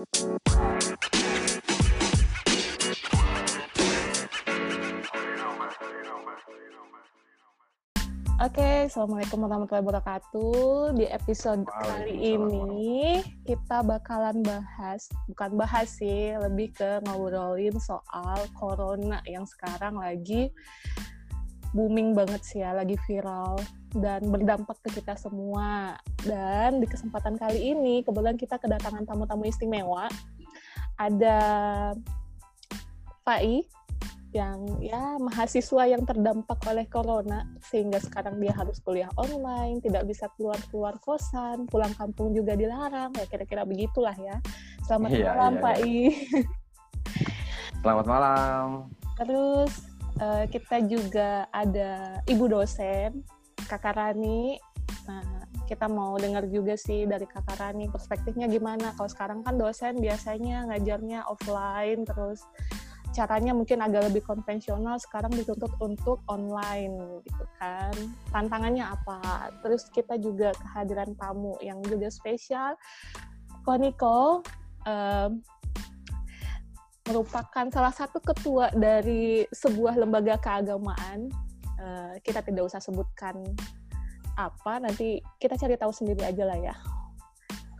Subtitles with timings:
[0.00, 0.08] Oke,
[8.88, 10.96] Assalamualaikum warahmatullahi wabarakatuh.
[10.96, 19.20] Di episode kali ini kita bakalan bahas, bukan bahas sih, lebih ke ngobrolin soal corona
[19.28, 20.48] yang sekarang lagi
[21.70, 23.58] booming banget sih ya, lagi viral
[23.94, 25.98] dan berdampak ke kita semua.
[26.22, 30.10] Dan di kesempatan kali ini, kebetulan kita kedatangan tamu-tamu istimewa.
[30.98, 31.38] Ada
[33.20, 33.62] Fai,
[34.30, 40.30] yang ya mahasiswa yang terdampak oleh corona sehingga sekarang dia harus kuliah online, tidak bisa
[40.38, 44.38] keluar-keluar kosan, pulang kampung juga dilarang, ya kira-kira begitulah ya.
[44.86, 45.86] Selamat iya, malam iya, Pak iya.
[45.86, 45.98] I.
[47.82, 48.66] Selamat malam.
[49.18, 49.89] Terus
[50.20, 53.24] uh, kita juga ada Ibu dosen
[53.66, 54.60] Kakak Rani.
[55.08, 58.92] Nah, kita mau dengar juga sih dari Kakak Rani perspektifnya gimana.
[58.94, 62.44] Kalau sekarang kan dosen biasanya ngajarnya offline terus
[63.10, 67.90] caranya mungkin agak lebih konvensional sekarang dituntut untuk online gitu kan
[68.30, 72.78] tantangannya apa terus kita juga kehadiran tamu yang juga spesial
[73.66, 74.46] Koniko
[74.86, 75.42] um,
[77.10, 81.26] merupakan salah satu ketua dari sebuah lembaga keagamaan
[81.82, 83.42] uh, kita tidak usah sebutkan
[84.38, 86.74] apa nanti kita cari tahu sendiri aja lah ya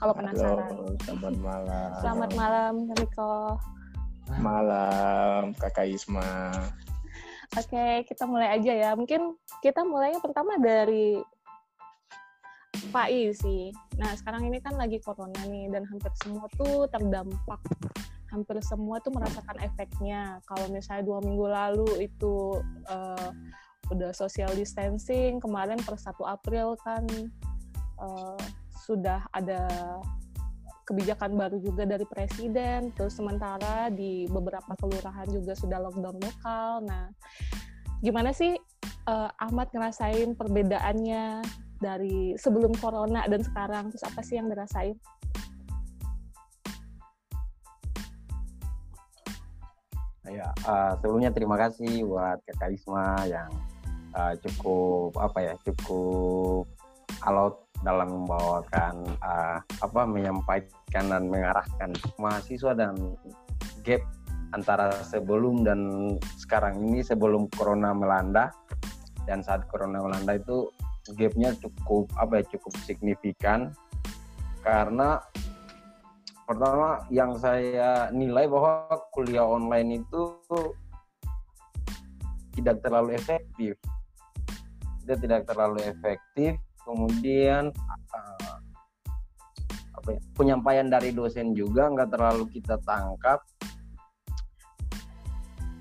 [0.03, 3.35] kalau penasaran Halo, selamat malam selamat malam Riko
[4.39, 6.55] Malam, Kakak Isma.
[7.59, 8.91] Oke, kita mulai aja ya.
[8.95, 11.19] Mungkin kita mulainya pertama dari
[12.95, 13.75] Pak I sih.
[13.99, 17.59] Nah, sekarang ini kan lagi corona nih, dan hampir semua tuh terdampak.
[18.31, 20.39] Hampir semua tuh merasakan efeknya.
[20.47, 23.31] Kalau misalnya dua minggu lalu itu uh,
[23.91, 27.03] udah social distancing, kemarin per 1 April kan
[27.99, 28.39] uh,
[28.87, 29.67] sudah ada
[30.87, 32.91] kebijakan baru juga dari presiden.
[32.95, 36.83] Terus sementara di beberapa kelurahan juga sudah lockdown lokal.
[36.83, 37.11] Nah,
[38.03, 38.59] gimana sih
[39.07, 41.43] uh, Ahmad ngerasain perbedaannya
[41.79, 43.95] dari sebelum corona dan sekarang?
[43.95, 44.99] Terus apa sih yang dirasain?
[50.31, 53.51] Ya, uh, sebelumnya terima kasih buat Kakak Isma yang
[54.15, 56.71] uh, cukup apa ya, cukup
[57.27, 61.91] alot dalam membawakan uh, apa menyampaikan dan mengarahkan
[62.23, 62.95] mahasiswa dan
[63.83, 64.07] gap
[64.55, 65.81] antara sebelum dan
[66.39, 68.55] sekarang ini sebelum corona melanda.
[69.27, 70.71] Dan saat corona melanda itu
[71.19, 73.75] gapnya cukup apa ya cukup signifikan.
[74.63, 75.19] Karena
[76.51, 80.35] pertama yang saya nilai bahwa kuliah online itu
[82.59, 83.79] tidak terlalu efektif.
[85.07, 88.59] Tidak tidak terlalu efektif kemudian uh,
[89.95, 93.47] apa ya, penyampaian dari dosen juga nggak terlalu kita tangkap.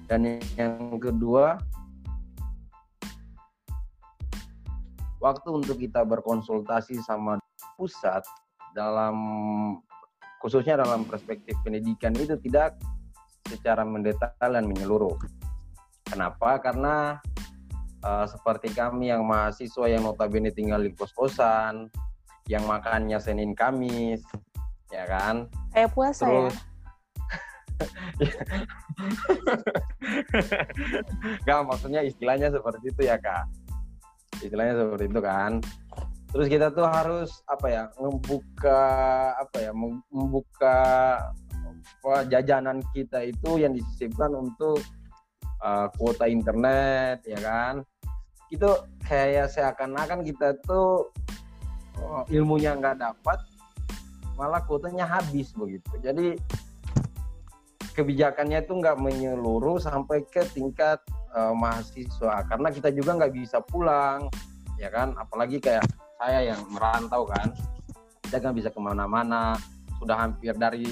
[0.06, 1.57] Dan yang kedua
[5.18, 7.41] waktu untuk kita berkonsultasi sama
[7.74, 8.22] pusat
[8.78, 9.18] dalam
[10.40, 12.80] khususnya dalam perspektif pendidikan itu tidak
[13.46, 15.20] secara mendetail dan menyeluruh.
[16.08, 16.58] Kenapa?
[16.64, 17.20] Karena
[18.02, 21.92] uh, seperti kami yang mahasiswa yang notabene tinggal di kos-kosan,
[22.50, 24.24] yang makannya Senin Kamis,
[24.90, 25.46] ya kan?
[25.76, 26.32] Kayak puasa ya?
[26.32, 26.58] Terus,
[28.26, 28.42] ya?
[31.48, 33.46] Gak, maksudnya istilahnya seperti itu ya kak.
[34.42, 35.52] Istilahnya seperti itu kan.
[36.30, 38.82] Terus kita tuh harus apa ya, membuka
[39.34, 39.72] apa ya,
[40.14, 40.78] membuka
[41.74, 44.78] apa, jajanan kita itu yang disisipkan untuk
[45.66, 47.82] uh, kuota internet ya kan?
[48.54, 51.10] Itu kayak seakan-akan kita tuh
[51.98, 53.42] oh, ilmunya nggak dapat
[54.38, 55.98] malah kuotanya habis begitu.
[56.00, 56.38] Jadi
[57.98, 61.02] kebijakannya itu nggak menyeluruh sampai ke tingkat
[61.34, 62.46] uh, mahasiswa.
[62.48, 64.30] Karena kita juga nggak bisa pulang
[64.80, 65.18] ya kan?
[65.20, 65.84] Apalagi kayak
[66.19, 67.56] saya yang merantau kan.
[68.19, 69.56] Kita nggak bisa ke mana-mana.
[69.97, 70.85] Sudah hampir dari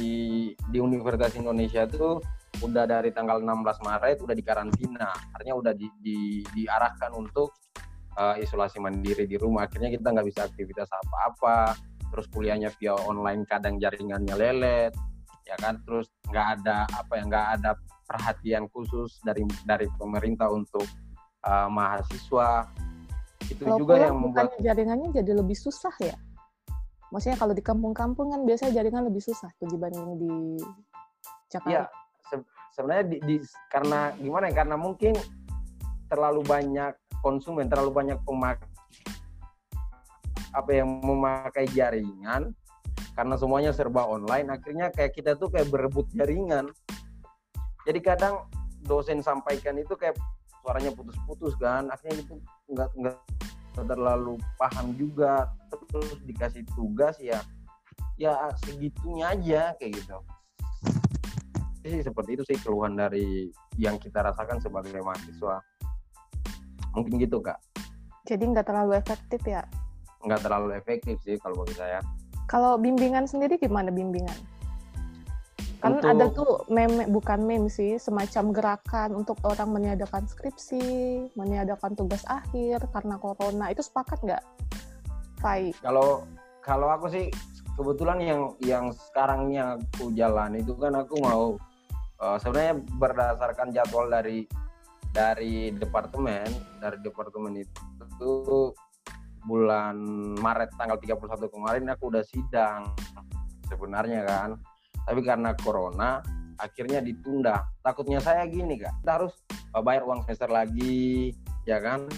[0.55, 2.23] di Universitas Indonesia itu
[2.63, 5.11] udah dari tanggal 16 Maret udah dikarantina.
[5.35, 7.51] Artinya udah di, di, diarahkan untuk
[8.15, 9.67] uh, isolasi mandiri di rumah.
[9.67, 11.75] Akhirnya kita nggak bisa aktivitas apa-apa.
[12.07, 14.95] Terus kuliahnya via online kadang jaringannya lelet
[15.43, 15.83] ya kan.
[15.83, 17.71] Terus nggak ada apa ya nggak ada
[18.07, 20.87] perhatian khusus dari dari pemerintah untuk
[21.43, 22.63] uh, mahasiswa
[23.47, 26.15] itu kalau juga yang membuat jaringannya jadi lebih susah ya?
[27.11, 30.33] Maksudnya kalau di kampung-kampung kan biasanya jaringan lebih susah tuh dibanding di
[31.47, 31.71] Jakarta.
[31.71, 31.83] Iya,
[32.75, 33.35] sebenarnya di, di
[33.71, 34.63] karena gimana ya?
[34.63, 35.15] Karena mungkin
[36.11, 38.63] terlalu banyak konsumen terlalu banyak pemak
[40.55, 42.55] apa yang memakai jaringan
[43.17, 46.69] karena semuanya serba online akhirnya kayak kita tuh kayak berebut jaringan.
[47.87, 48.45] Jadi kadang
[48.83, 50.15] dosen sampaikan itu kayak
[50.61, 52.35] suaranya putus-putus kan akhirnya itu
[52.67, 53.15] nggak nggak
[53.85, 57.41] terlalu paham juga terus dikasih tugas ya
[58.17, 60.17] ya segitunya aja kayak gitu.
[61.85, 65.61] Sih seperti itu sih keluhan dari yang kita rasakan sebagai mahasiswa.
[66.97, 67.61] Mungkin gitu kak.
[68.25, 69.63] Jadi nggak terlalu efektif ya?
[70.25, 72.01] Nggak terlalu efektif sih kalau bagi saya.
[72.49, 74.56] Kalau bimbingan sendiri gimana bimbingan?
[75.77, 76.09] Kan Untuk...
[76.09, 80.81] ada tuh meme bukan meme sih, semacam gerakan untuk orang meniadakan skripsi,
[81.37, 83.69] meniadakan tugas akhir karena corona.
[83.69, 84.43] Itu sepakat nggak,
[85.37, 85.69] Fai?
[85.85, 86.25] Kalau
[86.65, 87.29] kalau aku sih
[87.77, 91.61] kebetulan yang yang sekarangnya aku jalan itu kan aku mau
[92.17, 94.49] uh, sebenarnya berdasarkan jadwal dari
[95.13, 96.49] dari departemen
[96.81, 97.81] dari departemen itu,
[98.17, 98.33] itu
[99.45, 99.95] bulan
[100.41, 102.91] Maret tanggal 31 kemarin aku udah sidang
[103.69, 104.49] sebenarnya kan
[105.07, 106.19] tapi karena corona
[106.59, 109.33] akhirnya ditunda takutnya saya gini kak kita harus
[109.71, 111.31] uh, bayar uang semester lagi
[111.63, 112.11] ya kan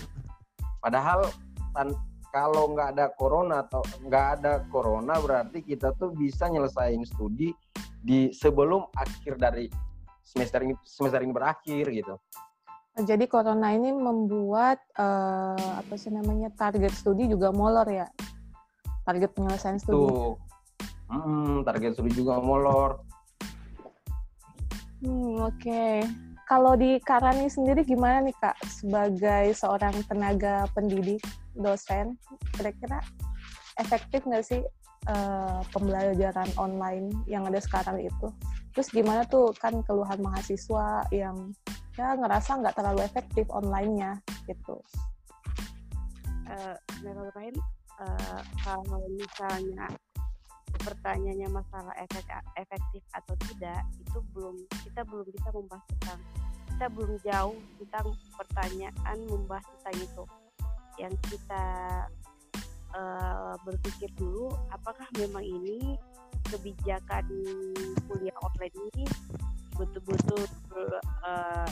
[0.81, 1.29] padahal
[1.77, 1.93] tan
[2.33, 7.53] kalau nggak ada corona atau nggak ada corona berarti kita tuh bisa nyelesain studi
[8.01, 9.69] di sebelum akhir dari
[10.25, 12.17] semester ini semester ini berakhir gitu
[12.99, 18.07] jadi corona ini membuat uh, apa sih namanya target studi juga molor ya.
[19.07, 19.95] Target penyelesaian studi.
[19.95, 20.35] Tuh.
[21.09, 23.01] Hmm, target studi juga molor.
[25.01, 25.57] Hmm, oke.
[25.57, 26.05] Okay.
[26.49, 31.21] Kalau di Karani sendiri gimana nih Kak sebagai seorang tenaga pendidik,
[31.53, 32.17] dosen,
[32.57, 32.97] kira-kira
[33.77, 34.61] efektif nggak sih
[35.13, 38.33] uh, pembelajaran online yang ada sekarang itu?
[38.73, 41.53] Terus gimana tuh kan keluhan mahasiswa yang
[41.93, 44.17] ya ngerasa nggak terlalu efektif online-nya
[44.49, 44.81] gitu.
[46.49, 46.73] Uh,
[47.05, 47.53] menurut lain
[48.01, 49.85] uh, kalau misalnya
[50.79, 56.19] pertanyaannya masalah efek, efektif atau tidak itu belum kita belum bisa membahas tentang
[56.69, 58.07] kita belum jauh tentang
[58.39, 60.23] pertanyaan membahas tentang itu.
[60.99, 61.65] Yang kita
[62.95, 65.99] uh, berpikir dulu apakah memang ini
[66.49, 67.25] kebijakan
[68.09, 69.05] kuliah online ini
[69.77, 70.43] betul-betul
[71.23, 71.69] uh,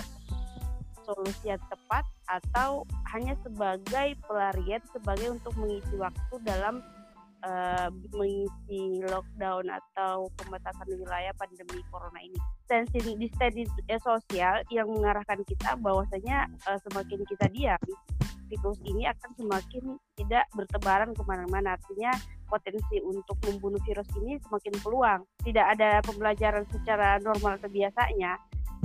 [1.08, 2.84] solusi yang tepat atau
[3.16, 6.84] hanya sebagai pelarian sebagai untuk mengisi waktu dalam
[7.48, 12.38] uh, mengisi lockdown atau pembatasan wilayah pandemi corona ini.
[12.68, 13.64] Dan di studi
[14.04, 17.80] sosial yang mengarahkan kita bahwasanya uh, semakin kita diam,
[18.52, 19.84] virus ini akan semakin
[20.20, 21.80] tidak bertebaran ke mana-mana.
[21.80, 22.12] Artinya
[22.48, 25.22] potensi untuk membunuh virus ini semakin peluang.
[25.44, 28.36] Tidak ada pembelajaran secara normal kebiasanya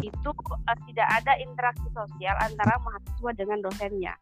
[0.03, 4.15] itu uh, tidak ada interaksi sosial antara mahasiswa dengan dosennya.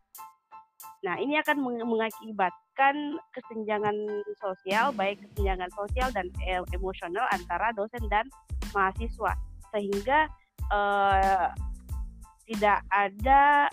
[1.00, 3.96] Nah, ini akan mengakibatkan kesenjangan
[4.36, 6.28] sosial, baik kesenjangan sosial dan
[6.76, 8.28] emosional antara dosen dan
[8.76, 9.32] mahasiswa,
[9.72, 10.28] sehingga
[10.68, 11.48] uh,
[12.44, 13.72] tidak ada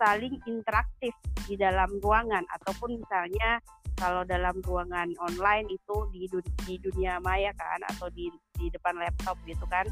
[0.00, 1.12] saling interaktif
[1.44, 2.48] di dalam ruangan.
[2.56, 3.60] Ataupun misalnya
[4.00, 6.24] kalau dalam ruangan online itu di,
[6.66, 9.84] di dunia maya kan atau di di depan laptop gitu kan.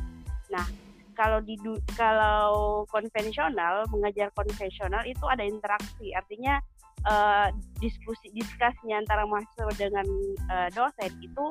[0.48, 0.64] Nah,
[1.20, 1.60] kalau di
[2.00, 2.48] kalau
[2.88, 6.56] konvensional mengajar konvensional itu ada interaksi, artinya
[7.04, 10.08] uh, diskusi diskusinya antara mahasiswa dengan
[10.48, 11.44] uh, dosen itu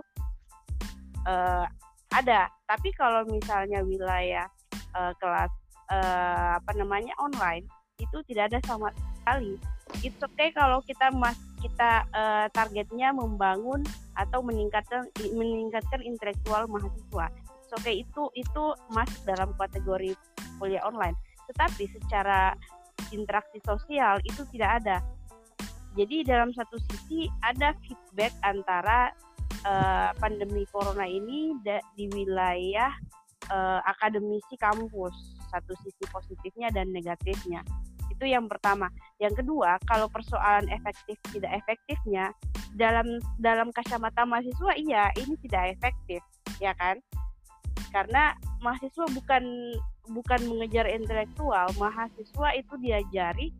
[1.29, 1.69] uh,
[2.17, 2.49] ada.
[2.65, 4.49] Tapi kalau misalnya wilayah
[4.97, 5.53] uh, kelas
[5.93, 7.69] uh, apa namanya online
[8.01, 8.89] itu tidak ada sama
[9.21, 9.53] sekali.
[10.01, 13.85] It's okay kalau kita mas kita uh, targetnya membangun
[14.17, 15.05] atau meningkatkan
[15.37, 17.29] meningkatkan intelektual mahasiswa
[17.75, 20.13] oke okay, itu itu masuk dalam kategori
[20.57, 21.15] kuliah online.
[21.49, 22.53] Tetapi secara
[23.09, 24.97] interaksi sosial itu tidak ada.
[25.97, 29.09] Jadi dalam satu sisi ada feedback antara
[29.65, 31.57] uh, pandemi corona ini
[31.97, 32.93] di wilayah
[33.49, 35.15] uh, akademisi kampus.
[35.49, 37.65] Satu sisi positifnya dan negatifnya.
[38.13, 38.85] Itu yang pertama.
[39.17, 42.29] Yang kedua kalau persoalan efektif tidak efektifnya
[42.77, 46.21] dalam dalam kacamata mahasiswa iya ini tidak efektif
[46.61, 47.01] ya kan
[47.89, 49.43] karena mahasiswa bukan
[50.09, 53.53] bukan mengejar intelektual mahasiswa itu diajari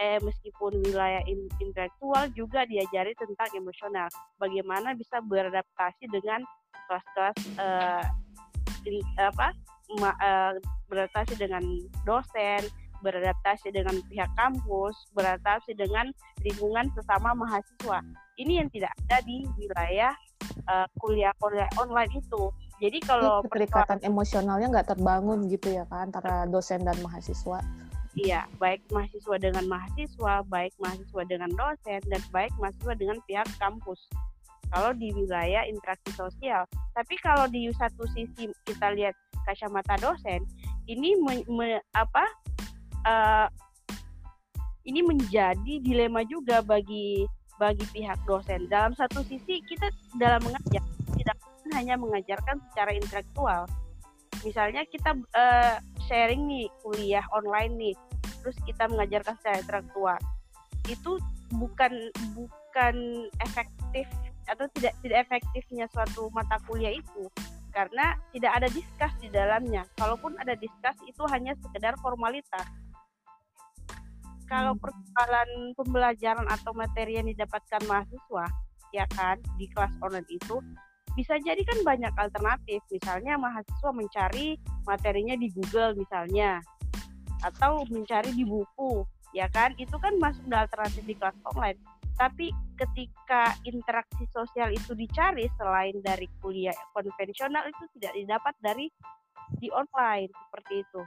[0.00, 1.20] eh, meskipun wilayah
[1.60, 4.08] intelektual juga diajari tentang emosional.
[4.40, 6.40] Bagaimana bisa beradaptasi dengan
[6.88, 8.04] kelas-kelas eh,
[9.20, 9.52] apa
[10.00, 10.52] ma, eh,
[10.88, 11.64] beradaptasi dengan
[12.08, 12.64] dosen
[13.04, 16.08] beradaptasi dengan pihak kampus beradaptasi dengan
[16.40, 18.00] lingkungan sesama mahasiswa.
[18.40, 20.16] Ini yang tidak ada di wilayah
[20.66, 22.48] uh, kuliah-kuliah online itu
[22.82, 27.62] jadi kalau keterikatan emosionalnya nggak terbangun gitu ya kan antara dosen dan mahasiswa.
[28.14, 33.98] Iya, baik mahasiswa dengan mahasiswa, baik mahasiswa dengan dosen, dan baik mahasiswa dengan pihak kampus.
[34.72, 36.66] kalau di wilayah interaksi sosial.
[36.98, 39.14] Tapi kalau di satu sisi kita lihat
[39.46, 40.42] kacamata dosen,
[40.90, 42.24] ini me, me, apa
[43.06, 43.46] uh,
[44.82, 47.22] ini menjadi dilema juga bagi
[47.62, 48.66] bagi pihak dosen.
[48.66, 50.82] Dalam satu sisi kita dalam mengajar
[51.72, 53.64] hanya mengajarkan secara intelektual.
[54.44, 57.94] Misalnya kita uh, sharing nih kuliah online nih,
[58.44, 60.20] terus kita mengajarkan secara intelektual.
[60.84, 61.16] Itu
[61.56, 62.94] bukan bukan
[63.40, 64.04] efektif
[64.44, 67.24] atau tidak tidak efektifnya suatu mata kuliah itu
[67.74, 69.82] karena tidak ada diskus di dalamnya.
[69.98, 72.68] Kalaupun ada diskus itu hanya sekedar formalitas.
[74.46, 74.80] Kalau hmm.
[74.80, 78.46] persoalan pembelajaran atau materi yang didapatkan mahasiswa,
[78.94, 80.62] ya kan, di kelas online itu
[81.14, 82.82] bisa jadi kan banyak alternatif.
[82.90, 86.62] Misalnya mahasiswa mencari materinya di Google misalnya
[87.42, 89.74] atau mencari di buku, ya kan?
[89.78, 91.78] Itu kan masuk dalam alternatif di kelas online
[92.14, 98.86] tapi ketika interaksi sosial itu dicari selain dari kuliah konvensional itu tidak didapat dari
[99.58, 101.02] di online seperti itu.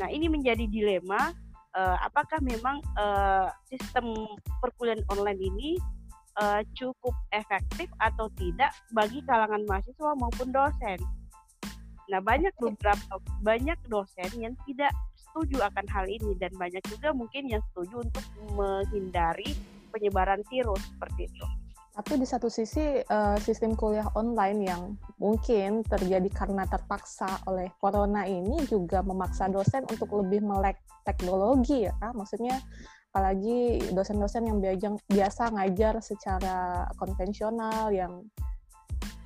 [0.00, 1.30] Nah ini menjadi dilema
[1.76, 4.16] uh, apakah memang uh, sistem
[4.64, 5.70] perkuliahan online ini
[6.40, 10.98] uh, cukup efektif atau tidak bagi kalangan mahasiswa maupun dosen.
[12.10, 17.48] Nah banyak beberapa banyak dosen yang tidak setuju akan hal ini dan banyak juga mungkin
[17.48, 18.24] yang setuju untuk
[18.54, 19.56] menghindari
[19.90, 21.46] penyebaran virus seperti itu.
[21.94, 24.82] Tapi di satu sisi uh, sistem kuliah online yang
[25.22, 30.74] mungkin terjadi karena terpaksa oleh corona ini juga memaksa dosen untuk lebih melek
[31.06, 32.58] teknologi ya, maksudnya
[33.14, 34.58] apalagi dosen-dosen yang
[35.06, 38.26] biasa ngajar secara konvensional yang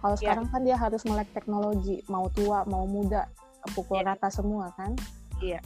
[0.05, 0.29] kalau ya.
[0.29, 3.25] sekarang kan dia harus melek teknologi mau tua mau muda
[3.73, 4.13] pukul ya.
[4.13, 4.93] rata semua kan?
[5.41, 5.65] Iya.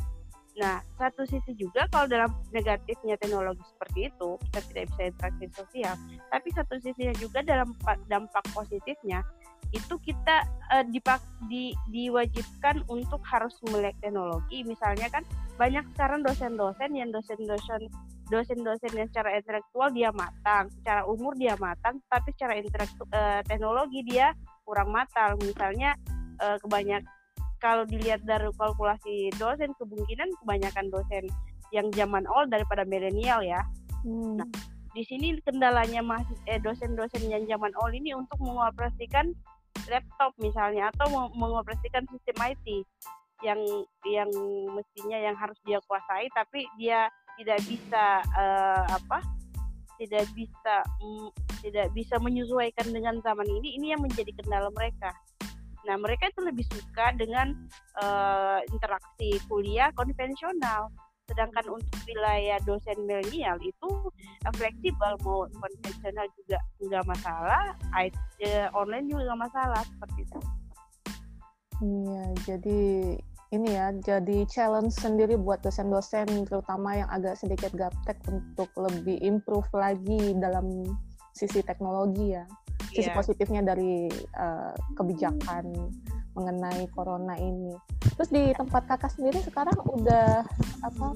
[0.52, 5.95] Nah, satu sisi juga kalau dalam negatifnya teknologi seperti itu, kita tidak bisa interaksi sosial.
[6.29, 7.73] Tapi satu sisinya juga dalam
[8.07, 9.25] dampak positifnya,
[9.73, 14.64] itu kita uh, dipak, di, diwajibkan untuk harus melek teknologi.
[14.64, 15.25] Misalnya kan
[15.57, 17.88] banyak sekarang dosen-dosen yang dosen-dosen
[18.33, 24.00] dosen-dosen yang secara intelektual dia matang, secara umur dia matang, tapi secara intelektual uh, teknologi
[24.09, 24.33] dia
[24.64, 25.37] kurang matang.
[25.45, 25.97] Misalnya
[26.41, 27.05] uh, kebanyak
[27.61, 31.25] kalau dilihat dari kalkulasi dosen kemungkinan kebanyakan dosen
[31.71, 33.62] yang zaman old daripada milenial ya.
[34.02, 34.41] Hmm.
[34.43, 34.49] Nah,
[34.93, 39.33] di sini kendalanya masih eh, dosen-dosen yang zaman old ini untuk mengoperasikan
[39.91, 42.67] laptop misalnya atau mengoperasikan sistem IT
[43.43, 43.61] yang
[44.07, 44.31] yang
[44.71, 47.11] mestinya yang harus dia kuasai tapi dia
[47.41, 49.19] tidak bisa uh, apa
[49.99, 51.29] tidak bisa mm,
[51.62, 55.11] tidak bisa menyesuaikan dengan zaman ini ini yang menjadi kendala mereka
[55.83, 57.55] Nah, mereka itu lebih suka dengan
[57.99, 60.91] uh, interaksi kuliah konvensional.
[61.31, 63.88] Sedangkan untuk wilayah dosen milenial itu
[64.47, 67.62] uh, fleksibel, mau konvensional juga nggak masalah,
[67.95, 70.41] uh, online juga nggak masalah seperti itu.
[71.83, 72.81] Iya, jadi
[73.52, 79.67] ini ya, jadi challenge sendiri buat dosen-dosen, terutama yang agak sedikit gaptek untuk lebih improve
[79.75, 80.87] lagi dalam
[81.33, 82.45] sisi teknologi ya
[82.93, 83.17] sisi yeah.
[83.17, 85.64] positifnya dari uh, kebijakan
[86.37, 87.73] mengenai corona ini.
[88.23, 90.47] Terus di tempat kakak sendiri sekarang udah
[90.87, 91.07] apa?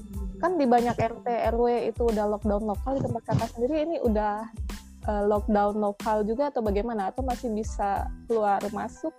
[0.43, 2.99] Kan di banyak RT RW itu udah lockdown lokal.
[2.99, 4.43] Di tempat kakak sendiri ini udah
[5.07, 7.07] uh, lockdown lokal juga atau bagaimana?
[7.07, 9.15] Atau masih bisa keluar masuk?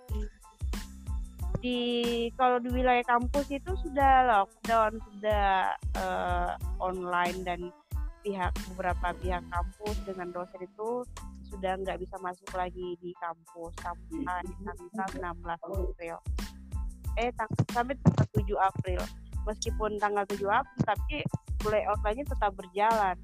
[1.65, 7.73] Di kalau di wilayah kampus itu sudah lockdown, sudah uh, online dan
[8.21, 11.01] pihak beberapa pihak kampus dengan dosen itu
[11.49, 14.45] sudah nggak bisa masuk lagi di kampus sampai
[14.93, 16.21] tanggal 16 April.
[17.17, 19.01] Eh tang sampai tanggal 7 April.
[19.47, 21.17] Meskipun tanggal 7 April tapi
[21.65, 23.15] mulai offline tetap berjalan.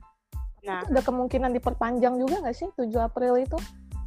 [0.66, 3.58] Nah, itu ada kemungkinan diperpanjang juga nggak sih 7 April itu?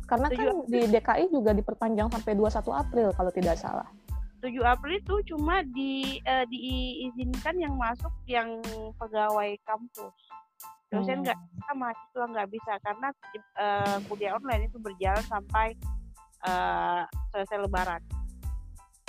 [0.09, 3.87] Karena kan di DKI juga diperpanjang sampai 21 April kalau tidak salah.
[4.41, 8.63] 7 April itu cuma di uh, diizinkan yang masuk yang
[8.97, 10.15] pegawai kampus
[10.89, 11.49] dosen nggak hmm.
[11.53, 13.09] bisa mahasiswa nggak bisa karena
[13.61, 15.77] uh, kuliah online itu berjalan sampai
[16.49, 17.05] uh,
[17.35, 18.01] selesai lebaran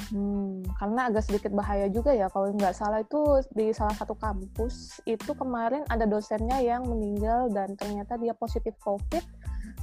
[0.09, 5.05] Hmm, karena agak sedikit bahaya juga ya kalau nggak salah itu di salah satu kampus
[5.05, 9.21] itu kemarin ada dosennya yang meninggal dan ternyata dia positif COVID.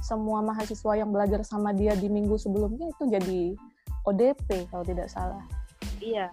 [0.03, 3.41] Semua mahasiswa yang belajar sama dia di minggu sebelumnya itu jadi
[4.03, 5.43] ODP kalau tidak salah.
[6.03, 6.27] Iya,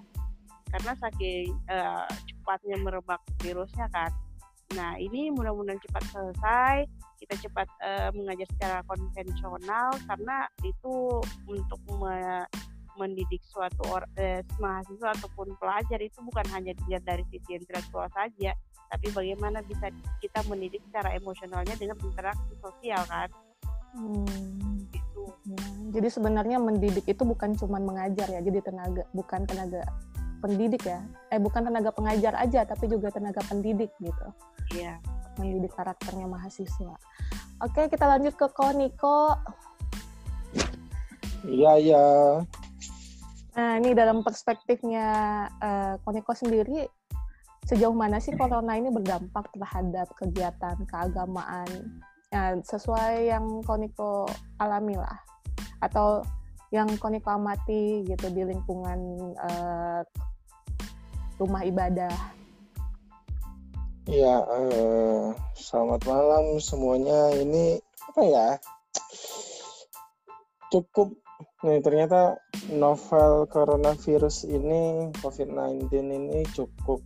[0.74, 4.10] karena saking uh, cepatnya merebak virusnya kan.
[4.74, 6.76] Nah, ini mudah-mudahan cepat selesai,
[7.22, 12.42] kita cepat uh, mengajar secara konvensional karena itu untuk me
[12.94, 18.54] mendidik suatu or, eh, mahasiswa ataupun pelajar itu bukan hanya dilihat dari sisi intelektual saja,
[18.90, 19.90] tapi bagaimana bisa
[20.22, 23.28] kita mendidik secara emosionalnya dengan interaksi sosial kan.
[23.94, 24.86] Hmm.
[24.90, 25.22] Itu.
[25.46, 25.62] Ya,
[25.98, 29.82] Jadi sebenarnya mendidik itu bukan cuma mengajar ya, jadi tenaga bukan tenaga
[30.42, 31.00] pendidik ya.
[31.32, 34.26] Eh bukan tenaga pengajar aja, tapi juga tenaga pendidik gitu.
[34.74, 34.98] Iya.
[35.38, 36.94] Mendidik karakternya mahasiswa.
[37.62, 39.34] Oke, kita lanjut ke Koniko.
[41.44, 42.06] Iya, iya.
[43.54, 45.06] Nah, ini dalam perspektifnya
[45.62, 46.90] eh, Koniko sendiri,
[47.62, 52.02] sejauh mana sih corona ini berdampak terhadap kegiatan keagamaan?
[52.34, 54.26] Ya, sesuai yang Koniko
[54.58, 55.22] alami lah,
[55.78, 56.26] atau
[56.74, 58.98] yang Koniko amati gitu di lingkungan
[59.38, 60.02] eh,
[61.38, 62.14] rumah ibadah.
[64.10, 65.22] Iya, eh,
[65.54, 67.38] selamat malam semuanya.
[67.38, 67.78] Ini
[68.10, 68.48] apa ya?
[70.74, 71.23] Cukup
[71.64, 72.36] nih ternyata
[72.76, 77.00] novel coronavirus ini COVID-19 ini cukup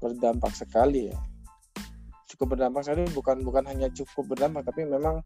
[0.00, 1.18] berdampak sekali ya.
[2.32, 5.20] Cukup berdampak sekali bukan bukan hanya cukup berdampak tapi memang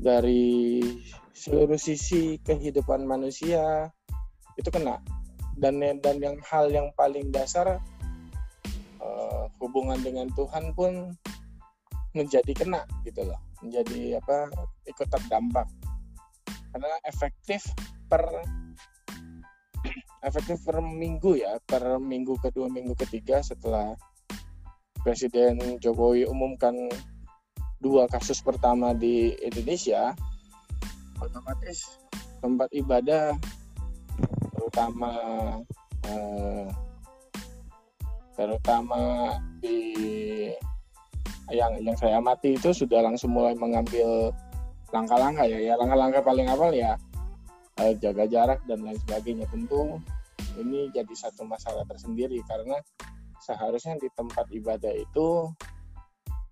[0.00, 0.80] dari
[1.36, 3.92] seluruh sisi kehidupan manusia
[4.56, 4.96] itu kena.
[5.60, 7.76] Dan dan yang hal yang paling dasar
[8.96, 11.12] eh, hubungan dengan Tuhan pun
[12.16, 13.36] menjadi kena gitu loh.
[13.60, 14.48] Menjadi apa
[14.88, 15.68] ikut terdampak
[16.72, 17.64] karena efektif
[18.08, 18.24] per
[20.22, 23.94] efektif per minggu ya per minggu kedua minggu ketiga setelah
[24.98, 26.74] Presiden Jokowi umumkan
[27.78, 30.10] dua kasus pertama di Indonesia
[31.22, 31.86] otomatis
[32.42, 33.38] tempat ibadah
[34.58, 35.12] terutama
[36.02, 36.66] eh,
[38.34, 39.78] terutama di
[41.50, 44.34] yang yang saya amati itu sudah langsung mulai mengambil
[44.88, 46.96] langkah-langkah ya ya langkah-langkah paling awal ya
[47.78, 49.46] eh, jaga jarak dan lain sebagainya.
[49.48, 50.02] Tentu
[50.58, 52.80] ini jadi satu masalah tersendiri karena
[53.38, 55.52] seharusnya di tempat ibadah itu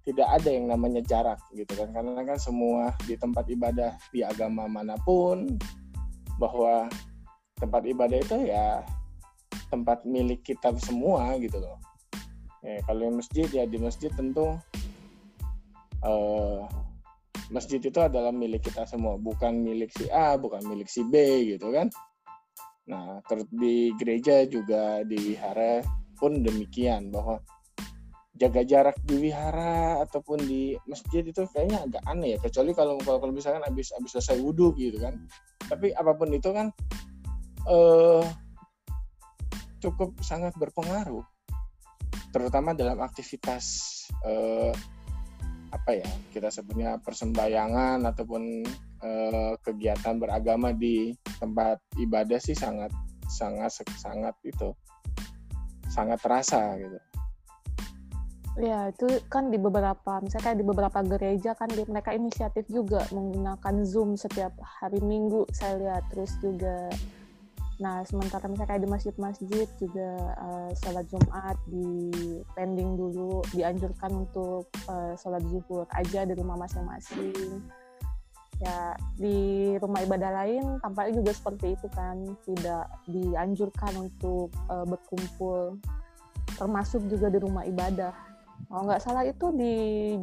[0.07, 1.91] tidak ada yang namanya jarak gitu kan.
[1.91, 5.59] Karena kan semua di tempat ibadah di agama mana pun
[6.39, 6.87] bahwa
[7.59, 8.85] tempat ibadah itu ya
[9.73, 11.81] tempat milik kita semua gitu loh.
[12.63, 14.55] Ya, kalau masjid ya di masjid tentu
[16.07, 16.61] eh,
[17.51, 21.15] masjid itu adalah milik kita semua bukan milik si A bukan milik si B
[21.55, 21.87] gitu kan?
[22.91, 25.83] Nah di gereja juga di wihara
[26.17, 27.39] pun demikian bahwa
[28.37, 33.19] jaga jarak di wihara ataupun di masjid itu kayaknya agak aneh ya kecuali kalau kalau,
[33.23, 35.17] kalau misalkan habis habis selesai wudhu gitu kan.
[35.67, 36.71] Tapi apa pun itu kan
[37.67, 38.25] eh
[39.83, 41.23] cukup sangat berpengaruh
[42.35, 43.65] terutama dalam aktivitas
[44.27, 44.73] eh,
[45.77, 48.65] apa ya kita sebutnya persembahyangan ataupun
[49.05, 52.91] eh, kegiatan beragama di tempat ibadah sih sangat
[53.29, 54.73] sangat sangat itu
[55.93, 56.99] sangat terasa gitu
[58.57, 63.05] Ya, itu kan di beberapa, misalnya kayak di beberapa gereja kan di, mereka inisiatif juga
[63.13, 66.09] menggunakan Zoom setiap hari Minggu saya lihat.
[66.09, 66.89] Terus juga,
[67.77, 72.13] nah sementara misalnya kayak di masjid-masjid juga eh, sholat Jumat di
[72.57, 77.61] pending dulu, dianjurkan untuk eh, sholat zuhur aja di rumah masing-masing.
[78.57, 82.17] Ya, di rumah ibadah lain tampaknya juga seperti itu kan,
[82.49, 85.77] tidak dianjurkan untuk eh, berkumpul,
[86.57, 88.27] termasuk juga di rumah ibadah
[88.67, 89.75] kalau nggak salah itu di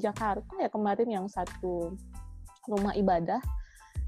[0.01, 1.95] Jakarta ya kemarin yang satu
[2.67, 3.39] rumah ibadah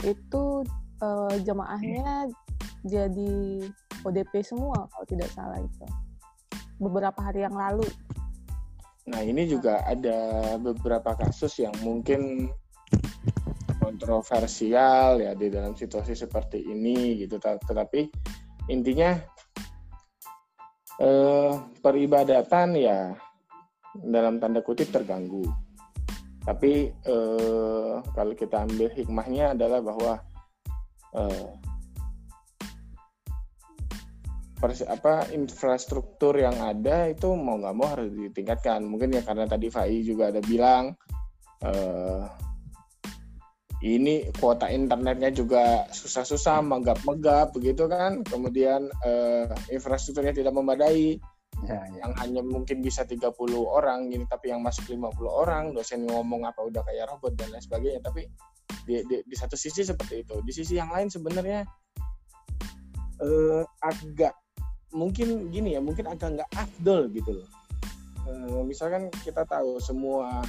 [0.04, 0.66] itu
[1.00, 2.28] eh, jemaahnya
[2.86, 3.66] jadi
[4.06, 5.86] ODP semua kalau tidak salah itu
[6.78, 7.86] beberapa hari yang lalu.
[9.10, 12.50] Nah ini juga ada beberapa kasus yang mungkin
[13.82, 17.42] kontroversial ya di dalam situasi seperti ini gitu.
[17.42, 18.06] Ta- Tetapi
[18.70, 19.18] intinya
[21.02, 23.14] eh, peribadatan ya
[23.98, 25.46] dalam tanda kutip terganggu.
[26.46, 30.14] Tapi eh, kalau kita ambil hikmahnya adalah bahwa
[31.18, 31.50] eh,
[34.88, 38.82] apa infrastruktur yang ada itu mau nggak mau harus ditingkatkan.
[38.86, 40.96] Mungkin ya karena tadi Fai juga ada bilang
[41.62, 42.24] eh,
[43.86, 48.26] ini kuota internetnya juga susah-susah, megap-megap begitu kan.
[48.26, 51.20] Kemudian eh, infrastrukturnya tidak memadai
[51.64, 52.04] Ya, ya.
[52.04, 53.32] yang hanya mungkin bisa 30
[53.64, 57.64] orang ini tapi yang masuk 50 orang dosen ngomong apa udah kayak robot dan lain
[57.64, 58.28] sebagainya tapi
[58.84, 61.64] di, di, di satu sisi seperti itu di sisi yang lain sebenarnya
[63.24, 64.36] eh, agak
[64.96, 67.48] mungkin gini ya mungkin agak nggak afdol gitu loh.
[68.26, 70.42] Eh, misalkan kita tahu semua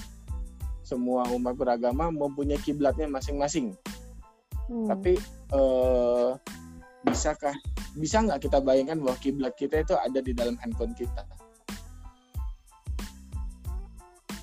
[0.87, 3.75] semua umat beragama mempunyai kiblatnya masing-masing.
[4.67, 4.91] Hmm.
[4.91, 5.15] tapi
[5.55, 6.31] eh,
[7.07, 7.55] bisakah
[7.95, 11.23] bisa nggak kita bayangkan bahwa kiblat kita itu ada di dalam handphone kita?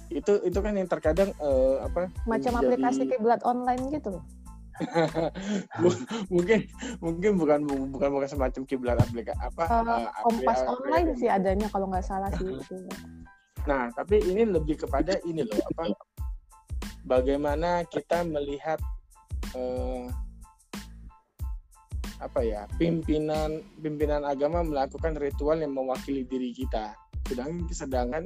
[0.07, 4.23] Itu itu kan yang terkadang eh, apa Macam aplikasi kiblat online gitu
[6.33, 6.59] mungkin
[6.97, 11.19] mungkin bukan bukan bukan semacam kiblat aplikasi apa Eh, eh, Kompas apli- online aplikasi.
[11.21, 12.77] sih adanya kalau nggak salah sih itu.
[13.63, 15.95] Nah, tapi ini lebih kepada ini loh, apa?
[17.03, 18.79] Bagaimana kita melihat
[19.55, 20.05] eh,
[22.19, 26.95] apa ya pimpinan pimpinan agama melakukan ritual yang mewakili diri kita,
[27.27, 28.23] sedangkan sedangkan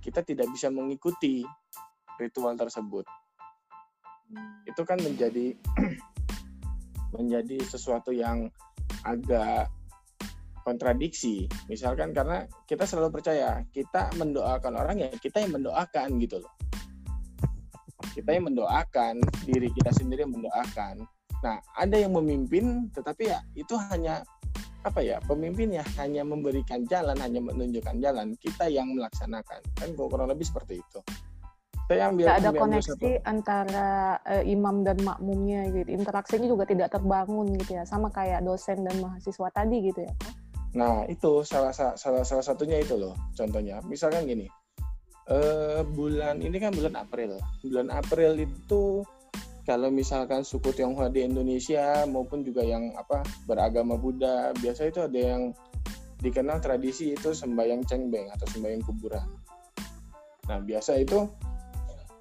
[0.00, 1.44] kita tidak bisa mengikuti
[2.16, 3.04] ritual tersebut.
[4.64, 5.54] Itu kan menjadi
[7.16, 8.50] menjadi sesuatu yang
[9.04, 9.70] agak
[10.64, 11.44] kontradiksi.
[11.68, 16.52] Misalkan karena kita selalu percaya kita mendoakan orang ya kita yang mendoakan gitu loh.
[18.16, 21.04] Kita yang mendoakan diri kita sendiri yang mendoakan.
[21.44, 24.24] Nah ada yang memimpin tetapi ya itu hanya
[24.84, 30.32] apa ya pemimpin ya hanya memberikan jalan hanya menunjukkan jalan kita yang melaksanakan kan kurang
[30.32, 31.00] lebih seperti itu.
[31.84, 33.88] Saya ambil, Nggak ada satu- koneksi antara
[34.24, 35.88] eh, imam dan makmumnya gitu.
[35.92, 37.84] Interaksinya juga tidak terbangun gitu ya.
[37.84, 40.12] Sama kayak dosen dan mahasiswa tadi gitu ya.
[40.74, 43.12] Nah, itu salah, sa- salah salah satunya itu loh.
[43.36, 44.48] Contohnya, misalkan gini.
[45.24, 47.36] Eh bulan ini kan bulan April.
[47.64, 49.04] Bulan April itu
[49.64, 55.16] kalau misalkan suku Tionghoa di Indonesia maupun juga yang apa beragama Buddha, biasa itu ada
[55.16, 55.56] yang
[56.20, 59.24] dikenal tradisi itu sembahyang cengbeng atau sembahyang kuburan.
[60.48, 61.24] Nah, biasa itu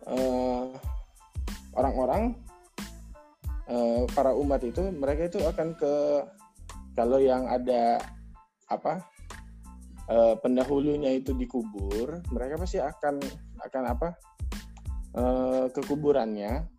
[0.08, 0.66] eh,
[1.74, 2.36] orang-orang
[3.68, 5.94] eh, para umat itu mereka itu akan ke
[6.94, 7.98] kalau yang ada
[8.70, 9.02] apa
[10.10, 13.20] eh, pendahulunya itu dikubur, mereka pasti akan
[13.64, 14.08] akan apa
[15.18, 16.70] eh, ke kuburannya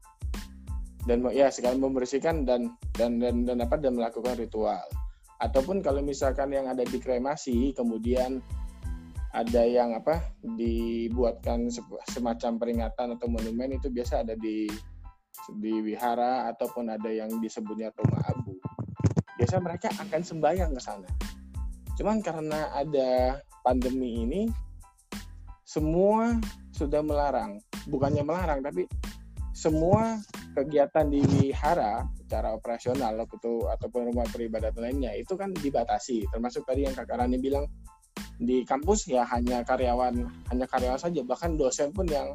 [1.05, 4.85] dan ya sekali membersihkan dan dan dan dan apa dan melakukan ritual.
[5.43, 8.41] Ataupun kalau misalkan yang ada di kremasi kemudian
[9.35, 11.67] ada yang apa dibuatkan
[12.07, 14.71] semacam peringatan atau monumen itu biasa ada di
[15.59, 18.55] di wihara ataupun ada yang disebutnya rumah abu.
[19.35, 21.11] Biasa mereka akan sembahyang ke sana.
[21.99, 24.43] Cuman karena ada pandemi ini,
[25.67, 26.39] semua
[26.71, 27.59] sudah melarang.
[27.91, 28.87] Bukannya melarang, tapi
[29.51, 30.23] semua
[30.55, 36.31] kegiatan di wihara secara operasional atau ataupun rumah peribadatan lainnya itu kan dibatasi.
[36.31, 37.67] Termasuk tadi yang Kak Rani bilang
[38.41, 42.35] di kampus ya hanya karyawan hanya karyawan saja bahkan dosen pun yang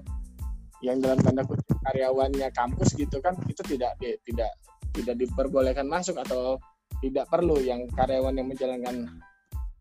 [0.79, 4.51] yang dalam tanda kutip karyawannya kampus gitu kan itu tidak di- tidak
[4.95, 6.55] tidak diperbolehkan masuk atau
[7.03, 9.07] tidak perlu yang karyawan yang menjalankan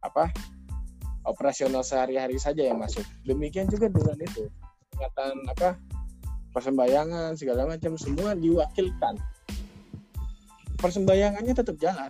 [0.02, 0.30] apa
[1.26, 3.02] operasional sehari-hari saja yang masuk.
[3.26, 4.46] Demikian juga dengan itu
[4.94, 5.68] peringatan apa
[6.54, 9.14] persembayangan segala macam semua diwakilkan.
[10.78, 12.06] Persembayangannya tetap jalan,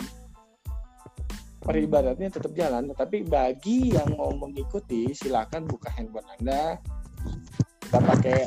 [1.69, 6.81] peribadatnya tetap jalan, tetapi bagi yang mau mengikuti silakan buka handphone Anda.
[7.85, 8.39] Kita pakai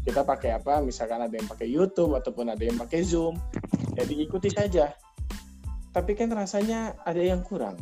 [0.00, 0.80] kita pakai apa?
[0.80, 3.36] Misalkan ada yang pakai YouTube ataupun ada yang pakai Zoom,
[3.92, 4.96] jadi ikuti saja.
[5.92, 7.76] Tapi kan rasanya ada yang kurang.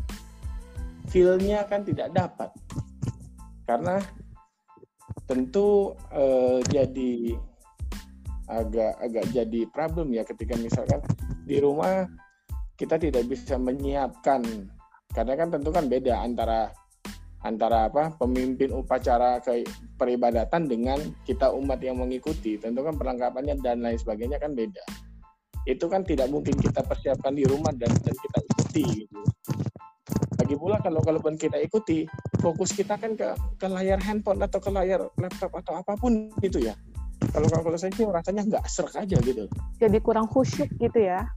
[1.14, 2.50] Feel-nya kan tidak dapat.
[3.62, 4.02] Karena
[5.30, 7.38] tentu eh, jadi
[8.50, 10.98] agak agak jadi problem ya ketika misalkan
[11.46, 12.04] di rumah
[12.82, 14.42] kita tidak bisa menyiapkan.
[15.14, 16.74] Karena kan tentu kan beda antara
[17.46, 19.62] antara apa pemimpin upacara ke
[19.94, 22.58] peribadatan dengan kita umat yang mengikuti.
[22.58, 24.82] Tentu kan perlengkapannya dan lain sebagainya kan beda.
[25.62, 29.22] Itu kan tidak mungkin kita persiapkan di rumah dan, dan kita ikuti gitu.
[30.42, 32.02] lagi pula kalau kalaupun kita ikuti
[32.42, 33.30] fokus kita kan ke
[33.62, 36.74] ke layar handphone atau ke layar laptop atau apa pun gitu ya.
[37.30, 39.46] Kalau kalau saya sih rasanya nggak serak aja gitu.
[39.78, 41.30] Jadi kurang khusyuk gitu ya.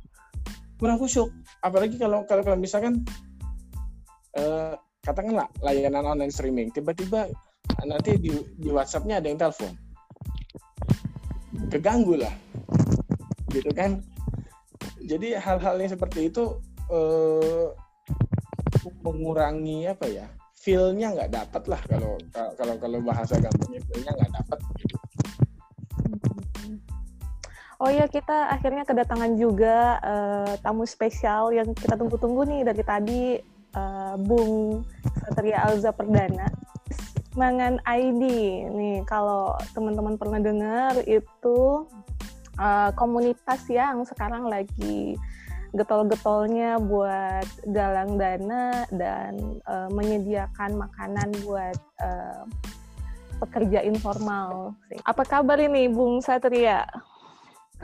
[0.79, 1.31] Kurang khusyuk.
[1.63, 3.03] Apalagi kalau kalau, kalau misalkan
[4.35, 4.73] eh,
[5.05, 7.29] katakanlah layanan online streaming tiba-tiba
[7.85, 9.71] nanti di, di WhatsApp-nya ada yang telepon.
[11.71, 12.33] Keganggu lah.
[13.51, 14.01] Gitu kan?
[15.05, 16.59] Jadi hal-hal yang seperti itu
[16.89, 17.67] eh,
[19.01, 20.25] mengurangi apa ya
[20.65, 22.17] feel-nya nggak dapat lah kalau
[22.57, 24.59] kalau kalau bahasa gampangnya feel-nya nggak dapat
[27.75, 33.23] Oh iya, kita akhirnya kedatangan juga eh, tamu spesial yang kita tunggu-tunggu nih dari tadi,
[33.75, 34.83] eh, Bung
[35.27, 36.47] Satria Alza Perdana.
[37.35, 38.23] Mangan ID.
[38.71, 41.83] Nih, kalau teman-teman pernah dengar itu
[42.55, 45.19] eh, komunitas yang sekarang lagi
[45.75, 52.43] getol-getolnya buat galang dana dan eh, menyediakan makanan buat eh,
[53.43, 54.79] pekerja informal.
[55.03, 56.87] Apa kabar ini, Bung Satria?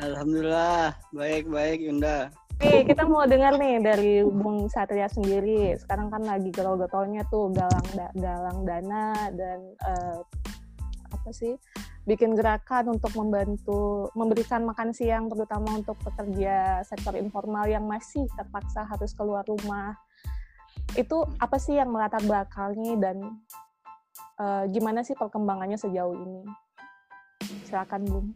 [0.02, 2.34] Alhamdulillah, baik-baik Yunda.
[2.58, 5.78] Nih, kita mau dengar nih dari Bung Satria sendiri.
[5.78, 10.20] Sekarang kan lagi getol-getolnya tuh galang da- galang dana dan eh,
[11.14, 11.54] apa sih
[12.10, 18.90] bikin gerakan untuk membantu memberikan makan siang terutama untuk pekerja sektor informal yang masih terpaksa
[18.90, 19.94] harus keluar rumah
[20.98, 23.18] itu apa sih yang melatar belakangnya dan
[24.42, 26.42] uh, gimana sih perkembangannya sejauh ini
[27.70, 28.28] silakan Bung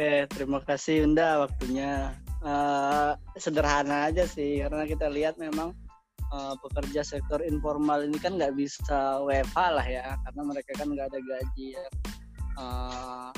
[0.00, 2.16] Oke terima kasih Unda waktunya.
[2.40, 5.76] Uh, sederhana aja sih karena kita lihat memang
[6.32, 11.04] uh, pekerja sektor informal ini kan nggak bisa WFH lah ya karena mereka kan nggak
[11.04, 11.86] ada gaji ya
[12.56, 13.28] uh,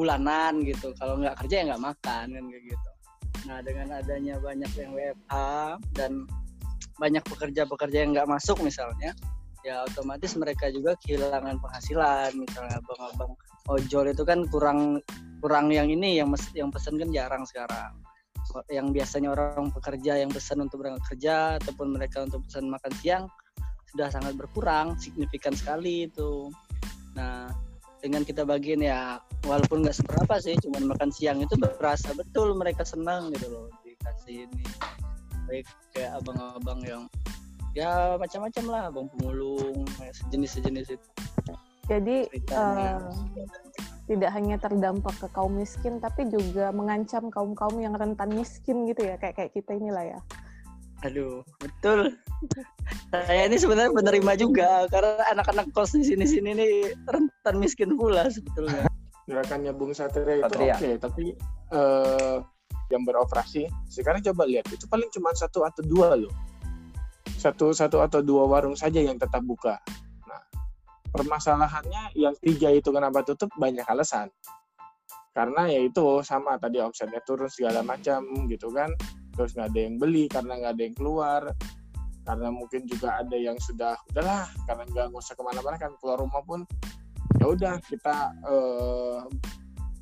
[0.00, 0.96] bulanan gitu.
[0.96, 2.90] Kalau nggak kerja ya nggak makan kan kayak gitu.
[3.44, 5.36] Nah dengan adanya banyak yang WFH
[5.92, 6.24] dan
[6.96, 9.12] banyak pekerja-pekerja yang nggak masuk misalnya
[9.60, 12.32] ya otomatis mereka juga kehilangan penghasilan.
[12.32, 13.36] Misalnya abang-abang
[13.68, 15.04] ojol itu kan kurang
[15.38, 17.94] kurang yang ini yang mes, yang pesen kan jarang sekarang.
[18.72, 23.24] Yang biasanya orang pekerja yang pesan untuk berangkat kerja ataupun mereka untuk pesan makan siang
[23.92, 26.52] sudah sangat berkurang signifikan sekali itu.
[27.16, 27.48] Nah
[27.98, 32.86] dengan kita bagiin ya walaupun nggak seberapa sih cuman makan siang itu berasa betul mereka
[32.86, 34.64] senang gitu loh dikasih ini.
[35.48, 37.02] Baik kayak abang-abang yang
[37.76, 41.08] ya macam-macam lah abang pemulung sejenis sejenis itu.
[41.88, 43.00] Jadi uh,
[44.08, 49.04] tidak hanya terdampak ke kaum miskin tapi juga mengancam kaum kaum yang rentan miskin gitu
[49.04, 50.20] ya kayak kayak kita inilah ya
[51.06, 52.10] Aduh, betul.
[53.14, 56.74] Saya ini sebenarnya menerima juga karena anak-anak kos di sini-sini nih
[57.06, 58.90] rentan miskin pula sebetulnya.
[59.28, 61.24] Gerakannya Bung Satria itu oke, okay, tapi
[61.70, 62.42] uh,
[62.90, 66.34] yang beroperasi sekarang coba lihat itu paling cuma satu atau dua loh.
[67.38, 69.78] Satu satu atau dua warung saja yang tetap buka.
[71.08, 73.48] Permasalahannya yang tiga itu kenapa tutup?
[73.56, 74.28] Banyak alasan.
[75.32, 78.90] Karena ya itu sama tadi omsetnya turun segala macam gitu kan.
[79.36, 81.42] Terus nggak ada yang beli karena nggak ada yang keluar.
[82.26, 86.44] Karena mungkin juga ada yang sudah udahlah karena nggak usah ke mana-mana kan keluar rumah
[86.44, 86.60] pun
[87.38, 89.24] ya udah kita uh,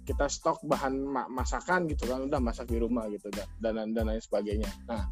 [0.06, 3.26] kita stok bahan masakan gitu kan udah masak di rumah gitu
[3.58, 4.70] dan dan lain sebagainya.
[4.86, 5.10] Nah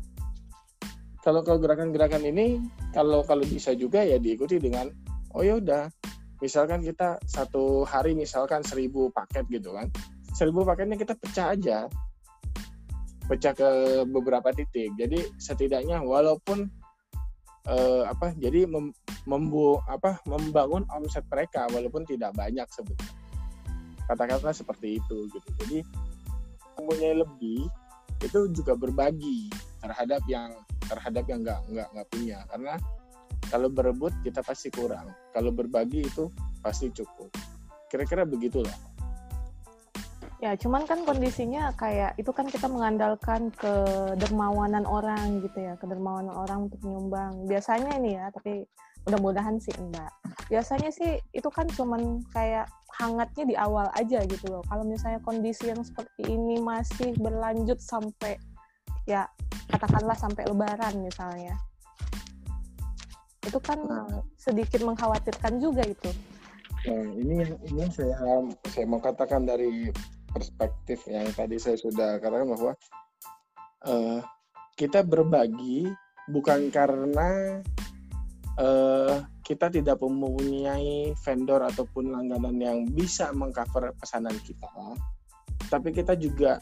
[1.20, 2.62] kalau kalau gerakan-gerakan ini
[2.94, 4.88] kalau kalau bisa juga ya diikuti dengan
[5.34, 5.90] oh ya udah
[6.38, 9.90] misalkan kita satu hari misalkan seribu paket gitu kan
[10.34, 11.78] seribu paketnya kita pecah aja
[13.24, 13.68] pecah ke
[14.08, 14.92] beberapa titik.
[15.00, 16.68] Jadi setidaknya walaupun
[17.68, 18.92] uh, apa jadi mem,
[19.24, 23.16] membu apa membangun omset mereka walaupun tidak banyak sebetulnya.
[24.04, 25.48] Kata-kata seperti itu gitu.
[25.64, 25.78] Jadi
[26.76, 27.64] mempunyai lebih
[28.20, 29.48] itu juga berbagi
[29.80, 30.52] terhadap yang
[30.84, 32.74] terhadap yang nggak nggak nggak punya karena
[33.48, 36.28] kalau berebut kita pasti kurang kalau berbagi itu
[36.60, 37.28] pasti cukup
[37.88, 38.74] kira-kira begitulah
[40.42, 43.72] Ya, cuman kan kondisinya kayak itu kan kita mengandalkan ke
[44.20, 47.48] dermawanan orang gitu ya, ke dermawanan orang untuk menyumbang.
[47.48, 48.68] Biasanya ini ya, tapi
[49.08, 50.12] mudah-mudahan sih enggak.
[50.52, 52.68] Biasanya sih itu kan cuman kayak
[53.00, 54.60] hangatnya di awal aja gitu loh.
[54.68, 58.36] Kalau misalnya kondisi yang seperti ini masih berlanjut sampai
[59.08, 59.24] ya
[59.72, 61.56] katakanlah sampai lebaran misalnya.
[63.44, 64.24] Itu kan nah.
[64.40, 66.10] sedikit mengkhawatirkan juga itu.
[66.84, 69.88] Nah, ini ini saya saya mau katakan dari
[70.34, 72.72] perspektif yang tadi saya sudah katakan bahwa
[73.88, 74.20] uh,
[74.74, 75.88] kita berbagi
[76.28, 77.60] bukan karena
[78.58, 84.68] uh, kita tidak mempunyai vendor ataupun langganan yang bisa mengcover pesanan kita,
[85.68, 86.58] tapi kita juga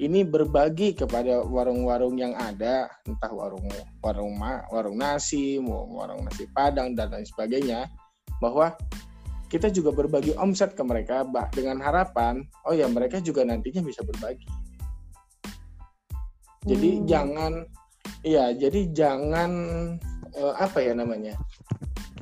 [0.00, 3.64] ini berbagi kepada warung-warung yang ada, entah warung
[4.00, 4.34] warung
[4.72, 7.86] warung nasi, warung nasi padang dan lain sebagainya,
[8.40, 8.74] bahwa
[9.52, 14.00] kita juga berbagi omset ke mereka bah dengan harapan oh ya mereka juga nantinya bisa
[14.00, 14.48] berbagi.
[16.64, 17.04] Jadi hmm.
[17.04, 17.52] jangan
[18.24, 19.50] iya jadi jangan
[20.40, 21.36] uh, apa ya namanya?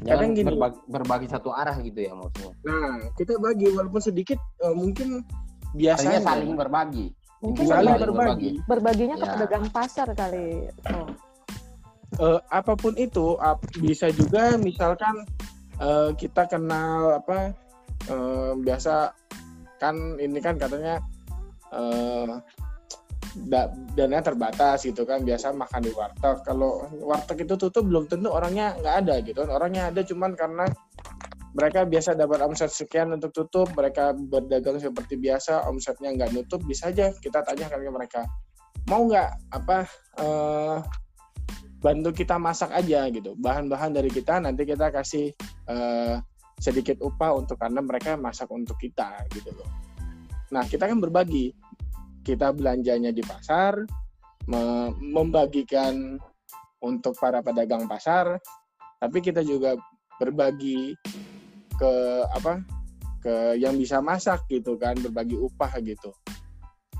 [0.01, 0.49] Jangan gini.
[0.49, 2.53] berbagi, berbagi satu arah gitu ya maksudnya.
[2.67, 5.23] Nah kita bagi walaupun sedikit uh, mungkin
[5.75, 7.07] biasanya saling berbagi
[7.41, 8.51] mungkin saling berbagi.
[8.69, 9.33] berbaginya ke ya.
[9.37, 11.09] pedagang pasar kali oh.
[12.21, 15.25] uh, apa pun itu uh, bisa juga misalkan
[15.81, 17.57] uh, kita kenal apa
[18.13, 19.15] uh, biasa
[19.81, 21.01] kan ini kan katanya
[21.73, 22.39] uh,
[23.47, 28.29] da dana terbatas gitu kan biasa makan di warteg kalau warteg itu tutup belum tentu
[28.29, 30.67] orangnya nggak ada gitu orangnya ada cuman karena
[31.51, 36.95] mereka biasa dapat omset sekian untuk tutup mereka berdagang seperti biasa omsetnya nggak nutup bisa
[36.95, 38.23] aja kita tanyakan ke mereka.
[38.87, 39.79] Mau nggak apa
[40.23, 40.79] uh,
[41.83, 43.35] bantu kita masak aja gitu.
[43.35, 45.35] Bahan-bahan dari kita nanti kita kasih
[45.67, 46.23] uh,
[46.61, 49.69] sedikit upah untuk karena mereka masak untuk kita gitu loh.
[50.55, 51.51] Nah kita kan berbagi.
[52.21, 53.81] Kita belanjanya di pasar
[54.45, 56.21] me membagikan
[56.85, 58.37] untuk para pedagang pasar
[59.01, 59.77] tapi kita juga
[60.21, 60.93] berbagi
[61.81, 61.93] ke
[62.37, 62.61] apa
[63.25, 66.13] ke yang bisa masak gitu kan berbagi upah gitu.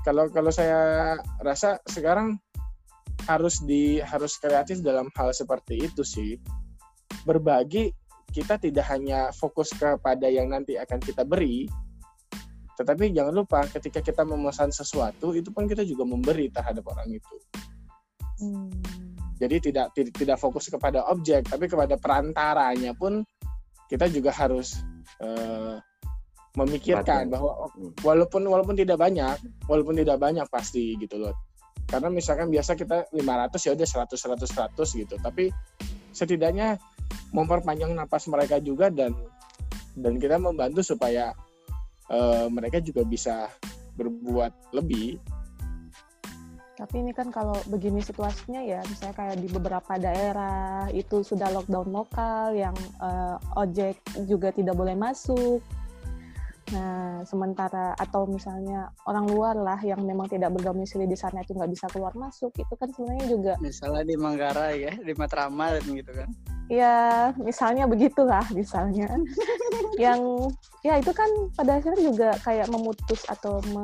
[0.01, 1.13] Kalau kalau saya
[1.45, 2.41] rasa sekarang
[3.29, 6.41] harus di harus kreatif dalam hal seperti itu sih.
[7.21, 7.93] Berbagi
[8.33, 11.69] kita tidak hanya fokus kepada yang nanti akan kita beri
[12.81, 17.35] tetapi jangan lupa ketika kita memesan sesuatu itu pun kita juga memberi terhadap orang itu.
[18.41, 18.73] Hmm.
[19.37, 23.21] jadi tidak tidak, tidak fokus kepada objek tapi kepada perantaranya pun
[23.91, 24.79] kita juga harus
[25.19, 25.75] eh,
[26.55, 27.31] memikirkan Perhatian.
[27.31, 27.91] bahwa Hmm.
[28.03, 29.35] walaupun walaupun tidak banyak
[29.67, 31.35] walaupun tidak banyak pasti gitu loh
[31.87, 35.51] karena misalkan biasa kita 500 ya udah 100 100 100 gitu tapi
[36.11, 36.79] setidaknya
[37.31, 39.15] memperpanjang napas mereka juga dan
[39.95, 41.31] dan kita membantu supaya
[42.11, 43.47] eh, mereka juga bisa
[43.95, 45.19] berbuat lebih
[46.81, 51.93] Tapi ini kan kalau begini situasinya ya, misalnya kayak di beberapa daerah itu sudah lockdown
[51.93, 55.61] lokal, yang eh, ojek juga tidak boleh masuk.
[56.73, 61.69] Nah, sementara atau misalnya orang luar lah yang memang tidak berdomisili di sana itu nggak
[61.69, 66.33] bisa keluar masuk, itu kan sebenarnya juga Misalnya di Manggarai ya, di Matraman gitu kan.
[66.71, 69.11] ya misalnya begitulah misalnya
[70.07, 70.23] yang
[70.87, 73.83] ya itu kan pada akhirnya juga kayak memutus atau me,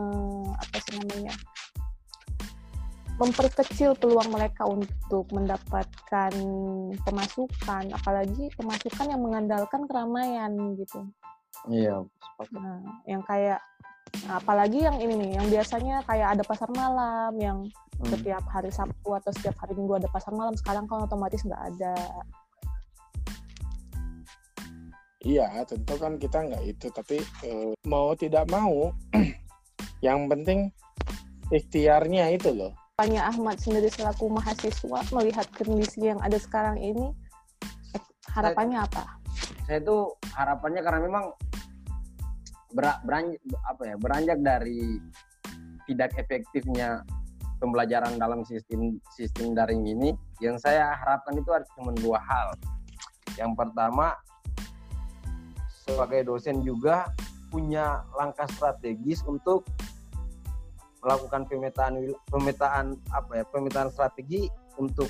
[0.55, 1.35] apa sih namanya
[3.17, 6.33] memperkecil peluang mereka untuk mendapatkan
[7.01, 11.01] pemasukan apalagi pemasukan yang mengandalkan keramaian gitu
[11.65, 12.05] Iya,
[12.53, 13.57] nah yang kayak
[14.29, 17.59] apalagi yang ini nih yang biasanya kayak ada pasar malam yang
[17.97, 18.13] Hmm.
[18.13, 21.97] setiap hari Sabtu atau setiap hari Minggu ada pasar malam sekarang kan otomatis nggak ada
[25.27, 28.95] Iya, tentu kan kita nggak itu, tapi eh, mau tidak mau,
[30.05, 30.71] yang penting
[31.51, 32.71] ikhtiarnya itu loh.
[32.97, 37.13] Tanya Ahmad sendiri selaku mahasiswa melihat kondisi yang ada sekarang ini
[38.33, 39.21] harapannya apa?
[39.69, 41.29] Saya tuh harapannya karena memang
[42.73, 43.37] ber, beranjak
[43.69, 44.97] apa ya beranjak dari
[45.85, 47.05] tidak efektifnya
[47.61, 52.57] pembelajaran dalam sistem sistem daring ini, yang saya harapkan itu ada cuma dua hal.
[53.37, 54.17] Yang pertama
[55.85, 57.13] sebagai dosen juga
[57.53, 59.69] punya langkah strategis untuk
[61.03, 61.93] melakukan pemetaan
[62.29, 65.09] pemetaan apa ya pemetaan strategi untuk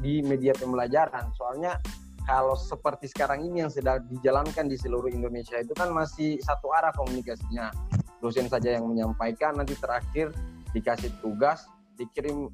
[0.00, 1.32] di media pembelajaran.
[1.36, 1.80] Soalnya
[2.28, 6.92] kalau seperti sekarang ini yang sedang dijalankan di seluruh Indonesia itu kan masih satu arah
[6.94, 7.72] komunikasinya.
[8.20, 10.30] Dosen saja yang menyampaikan nanti terakhir
[10.76, 11.64] dikasih tugas
[11.96, 12.52] dikirim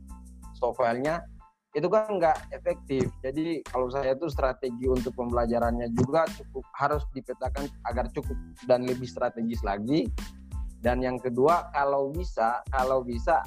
[0.56, 1.26] softwarenya
[1.76, 3.12] itu kan nggak efektif.
[3.20, 9.04] Jadi kalau saya itu strategi untuk pembelajarannya juga cukup harus dipetakan agar cukup dan lebih
[9.04, 10.08] strategis lagi
[10.86, 13.42] dan yang kedua kalau bisa kalau bisa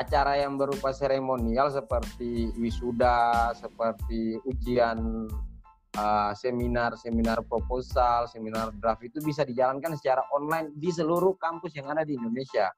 [0.00, 5.28] acara yang berupa seremonial seperti wisuda seperti ujian
[6.00, 11.92] uh, seminar seminar proposal seminar draft itu bisa dijalankan secara online di seluruh kampus yang
[11.92, 12.72] ada di Indonesia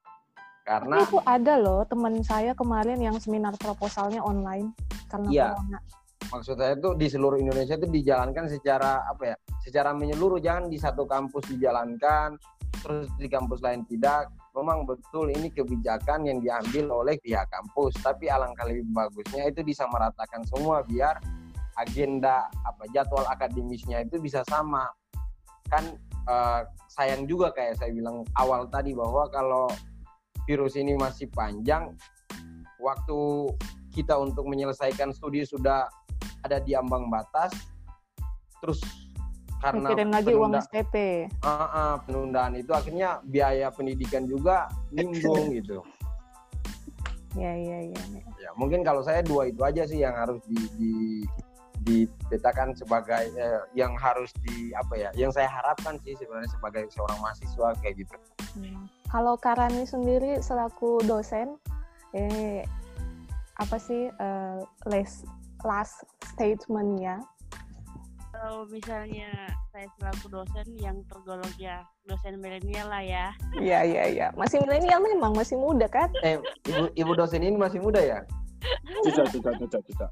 [0.67, 4.75] karena Tapi itu ada loh teman saya kemarin yang seminar proposalnya online
[5.07, 5.47] karena Iya.
[5.55, 5.79] corona.
[6.31, 10.39] Maksud saya itu di seluruh Indonesia itu dijalankan secara apa ya secara menyeluruh.
[10.39, 12.39] Jangan di satu kampus dijalankan
[12.81, 14.31] terus di kampus lain tidak.
[14.55, 17.95] Memang betul ini kebijakan yang diambil oleh pihak kampus.
[17.99, 21.19] Tapi alangkah lebih bagusnya itu disamaratakan semua biar
[21.79, 24.87] agenda apa jadwal akademisnya itu bisa sama.
[25.67, 29.67] Kan eh, sayang juga kayak saya bilang awal tadi bahwa kalau
[30.49, 31.93] virus ini masih panjang
[32.81, 33.19] waktu
[33.91, 35.85] kita untuk menyelesaikan studi sudah
[36.41, 37.53] ada di ambang batas
[38.59, 38.81] terus
[39.61, 40.95] karena Mikirin lagi uang penunda- SPP.
[41.45, 45.81] Ah, ah, penundaan itu akhirnya biaya pendidikan juga nimbung gitu
[47.31, 48.01] Ya, ya, ya.
[48.11, 48.23] ya.
[48.41, 50.93] ya mungkin kalau saya dua itu aja sih yang harus di, di
[51.81, 57.17] dipetakan sebagai eh, yang harus di apa ya yang saya harapkan sih sebenarnya sebagai seorang
[57.19, 58.17] mahasiswa kayak gitu
[58.51, 58.83] Hmm.
[59.07, 61.55] Kalau Karani sendiri selaku dosen,
[62.11, 62.67] eh
[63.55, 65.23] apa sih eh, last
[65.63, 67.21] last statementnya?
[68.31, 69.29] Kalau misalnya
[69.69, 73.29] saya selaku dosen yang tergolong ya dosen milenial lah ya.
[73.59, 74.27] Iya, iya, iya.
[74.33, 76.09] Masih milenial memang, masih muda kan?
[76.25, 78.19] eh ibu ibu dosen ini masih muda ya
[79.05, 80.09] Tidak, tidak, tidak, tidak.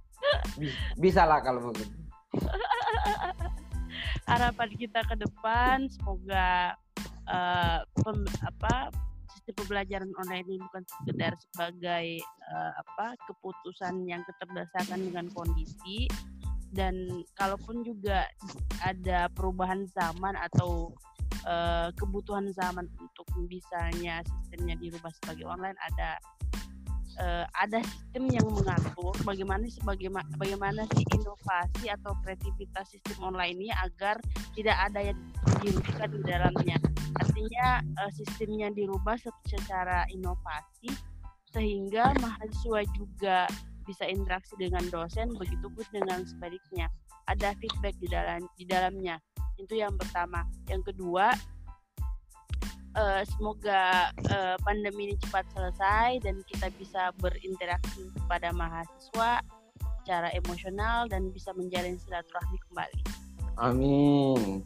[0.58, 1.93] Bis- bisa lah kalau begitu
[4.30, 6.78] Harapan kita ke depan semoga
[7.30, 8.93] eh, pem- apa
[9.50, 16.06] sistem pembelajaran online ini bukan sekedar sebagai eh, apa keputusan yang tetap berdasarkan dengan kondisi.
[16.70, 18.30] Dan kalaupun juga
[18.86, 20.93] ada perubahan zaman atau
[21.50, 26.22] eh, kebutuhan zaman untuk misalnya sistemnya dirubah sebagai online ada
[27.20, 33.70] eh, ada sistem yang mengatur bagaimana bagaimana bagaimana sih inovasi atau kreativitas sistem online ini
[33.76, 34.17] agar
[34.55, 35.20] tidak ada yang
[35.61, 36.78] dirugikan di dalamnya.
[37.20, 40.89] Artinya eh, sistemnya dirubah secara inovasi
[41.49, 43.38] sehingga mahasiswa juga
[43.84, 46.88] bisa interaksi dengan dosen begitupun dengan sebaliknya.
[47.26, 49.17] Ada feedback di dalam di dalamnya.
[49.57, 50.45] Itu yang pertama.
[50.70, 51.34] Yang kedua
[52.96, 59.44] uh, semoga uh, pandemi ini cepat selesai dan kita bisa berinteraksi kepada mahasiswa
[60.02, 63.02] secara emosional dan bisa menjalin silaturahmi kembali.
[63.60, 64.64] Amin.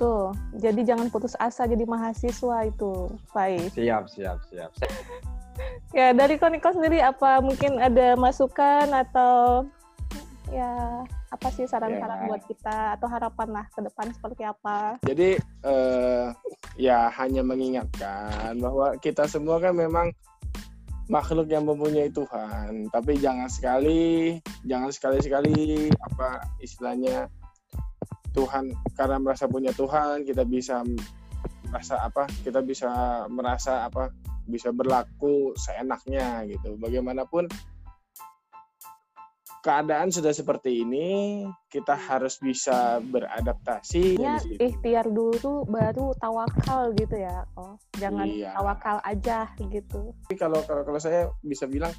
[0.00, 3.68] Tuh, jadi jangan putus asa jadi mahasiswa itu, Faiz.
[3.76, 4.72] Siap, siap, siap.
[5.98, 9.68] ya, dari Koniko sendiri apa mungkin ada masukan atau
[10.48, 12.28] ya apa sih saran-saran ya.
[12.28, 14.98] buat kita atau harapan lah ke depan seperti apa?
[15.06, 16.34] Jadi uh,
[16.74, 20.10] ya hanya mengingatkan bahwa kita semua kan memang
[21.10, 27.30] makhluk yang mempunyai Tuhan, tapi jangan sekali jangan sekali-sekali apa istilahnya
[28.34, 30.82] Tuhan karena merasa punya Tuhan kita bisa
[31.70, 32.90] merasa apa kita bisa
[33.30, 34.10] merasa apa
[34.46, 37.46] bisa berlaku seenaknya gitu bagaimanapun
[39.60, 44.16] keadaan sudah seperti ini, kita harus bisa beradaptasi.
[44.16, 47.44] Ya, ikhtiar dulu tuh baru tawakal gitu ya.
[47.56, 48.56] Oh, jangan iya.
[48.56, 50.16] tawakal aja gitu.
[50.28, 51.92] Tapi kalau kalau kalau saya bisa bilang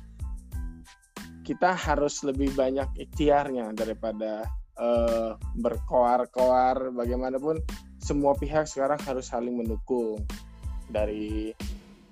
[1.45, 4.45] kita harus lebih banyak ikhtiarnya daripada
[4.77, 7.61] uh, berkoar-koar bagaimanapun
[8.01, 10.21] semua pihak sekarang harus saling mendukung
[10.89, 11.53] dari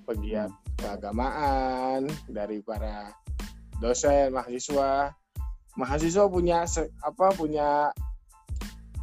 [0.06, 3.14] pegiat keagamaan, dari para
[3.80, 5.14] dosen, mahasiswa,
[5.80, 6.68] mahasiswa punya
[7.08, 7.96] apa punya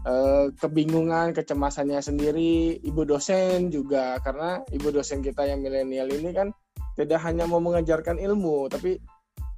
[0.05, 6.53] eh, kebingungan, kecemasannya sendiri, ibu dosen juga karena ibu dosen kita yang milenial ini kan
[6.97, 9.01] tidak hanya mau mengajarkan ilmu, tapi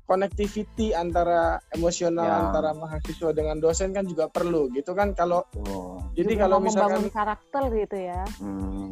[0.08, 2.36] connectivity antara emosional ya.
[2.48, 6.00] antara mahasiswa dengan dosen kan juga perlu gitu kan kalau oh.
[6.16, 8.88] jadi juga kalau misalkan karakter gitu ya hmm.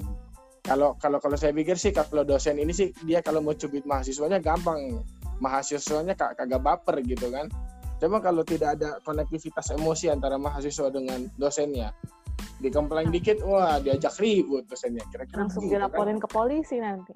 [0.60, 4.44] kalau kalau kalau saya pikir sih kalau dosen ini sih dia kalau mau cubit mahasiswanya
[4.44, 5.00] gampang
[5.40, 7.48] mahasiswanya kagak baper gitu kan
[7.96, 11.96] Coba kalau tidak ada konektivitas emosi antara mahasiswa dengan dosennya,
[12.60, 15.04] dikempleng dikit, wah diajak ribut dosennya.
[15.08, 16.24] Kira-kira langsung gitu, dilaporin kan?
[16.24, 17.12] ke polisi nanti.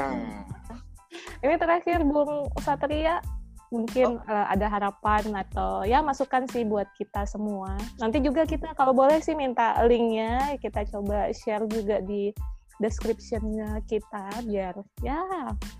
[0.00, 0.48] Nah,
[1.44, 3.20] ini terakhir Bung Satria,
[3.68, 4.28] mungkin oh.
[4.28, 7.76] uh, ada harapan atau ya masukan sih buat kita semua.
[8.00, 12.32] Nanti juga kita kalau boleh sih minta linknya, kita coba share juga di
[12.80, 14.74] descriptionnya kita biar
[15.06, 15.22] ya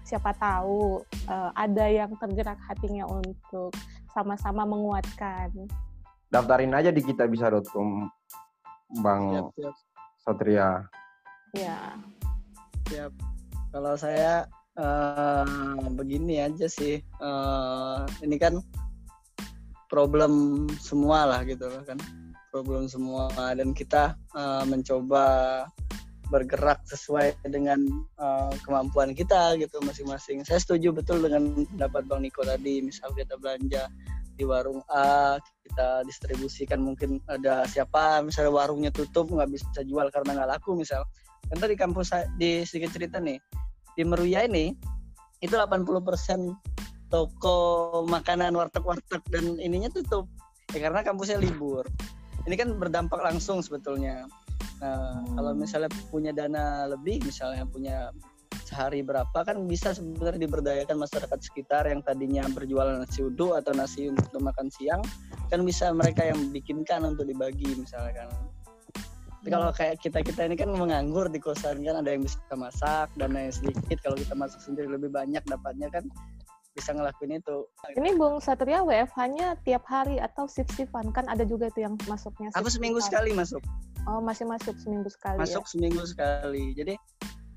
[0.06, 3.74] siapa tahu uh, ada yang tergerak hatinya untuk
[4.12, 5.50] sama-sama menguatkan.
[6.32, 8.08] Daftarin aja di kitabisa.com
[9.00, 9.74] Bang siap, siap.
[10.20, 10.68] Satria.
[11.56, 11.96] Ya.
[12.92, 13.12] Siap.
[13.72, 14.44] Kalau saya
[14.76, 15.44] uh,
[15.96, 17.00] begini aja sih.
[17.16, 18.60] Uh, ini kan
[19.88, 21.96] problem semua lah gitu kan.
[22.52, 25.24] Problem semua dan kita uh, mencoba
[26.32, 27.84] bergerak sesuai dengan
[28.16, 30.40] uh, kemampuan kita gitu masing-masing.
[30.48, 33.92] Saya setuju betul dengan pendapat Bang Niko tadi, misal kita belanja
[34.32, 35.36] di warung A,
[35.68, 41.04] kita distribusikan mungkin ada siapa, misalnya warungnya tutup nggak bisa jual karena nggak laku misal.
[41.52, 43.36] Kan tadi kampus di sedikit cerita nih,
[43.92, 44.72] di Meruya ini
[45.44, 45.92] itu 80%
[47.12, 47.56] toko
[48.08, 50.24] makanan warteg-warteg dan ininya tutup
[50.72, 51.84] ya karena kampusnya libur.
[52.48, 54.26] Ini kan berdampak langsung sebetulnya
[54.82, 58.10] Nah, kalau misalnya punya dana lebih, misalnya punya
[58.66, 64.08] sehari berapa kan bisa sebenarnya diberdayakan masyarakat sekitar yang tadinya berjualan nasi uduk atau nasi
[64.08, 65.04] untuk makan siang
[65.52, 68.32] kan bisa mereka yang bikinkan untuk dibagi misalkan.
[69.42, 69.76] Tapi kalau hmm.
[69.76, 73.50] kayak kita kita ini kan menganggur di kosan kan ada yang bisa masak dan yang
[73.50, 76.06] sedikit kalau kita masak sendiri lebih banyak dapatnya kan
[76.72, 77.68] bisa ngelakuin itu.
[77.96, 82.48] Ini Bung Satria WFH-nya tiap hari atau shift-shiftan kan ada juga itu yang masuknya.
[82.56, 83.60] Aku seminggu sekali masuk.
[84.08, 85.38] Oh, masih masuk seminggu sekali.
[85.38, 85.70] Masuk ya?
[85.70, 86.72] seminggu sekali.
[86.74, 86.94] Jadi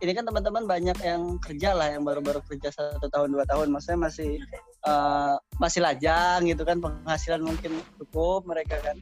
[0.04, 4.12] ini kan teman-teman banyak yang kerja lah yang baru-baru kerja satu tahun dua tahun maksudnya
[4.12, 4.44] masih
[4.84, 9.00] uh, masih lajang gitu kan penghasilan mungkin cukup mereka kan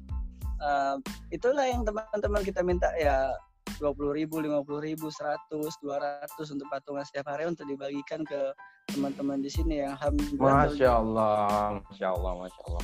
[0.61, 0.95] uh,
[1.33, 3.33] itulah yang teman-teman kita minta ya
[3.79, 8.21] dua puluh ribu lima puluh ribu seratus dua ratus untuk patungan setiap hari untuk dibagikan
[8.25, 8.53] ke
[8.91, 12.83] teman-teman di sini yang alhamdulillah masya allah masya allah masya allah.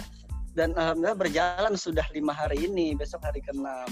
[0.57, 3.85] Dan alhamdulillah berjalan sudah lima hari ini besok hari keenam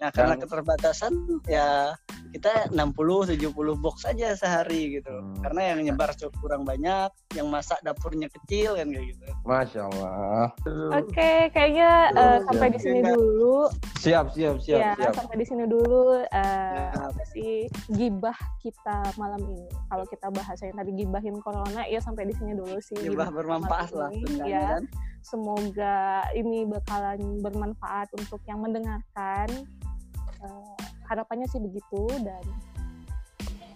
[0.00, 1.12] Nah, karena Dan- keterbatasan
[1.44, 1.92] ya
[2.30, 5.12] kita 60 70 box aja sehari gitu.
[5.12, 5.36] Hmm.
[5.44, 9.24] Karena yang nyebar cukup kurang banyak, yang masak dapurnya kecil kan kayak gitu.
[9.44, 10.48] Masya Allah.
[10.94, 12.72] Oke, kayaknya eh, Siap, sampai siap.
[12.72, 13.58] di sini dulu.
[14.00, 15.12] Siap, siap, siap, ya, siap.
[15.12, 16.88] sampai di sini dulu eh, Ya.
[16.96, 17.52] apa sih
[17.90, 19.68] gibah kita malam ini.
[19.84, 22.96] Kalau kita bahasanya tadi gibahin corona, ya sampai di sini dulu sih.
[22.96, 24.08] Gibah gibah bermanfaat lah
[24.40, 24.88] Ya, kan.
[25.20, 25.98] semoga
[26.32, 29.50] ini bakalan bermanfaat untuk yang mendengarkan.
[30.40, 32.44] Eh, harapannya sih begitu dan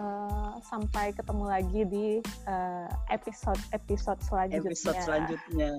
[0.01, 2.07] eh, sampai ketemu lagi di
[2.49, 4.71] eh, episode episode selanjutnya.
[4.73, 5.73] Episode selanjutnya.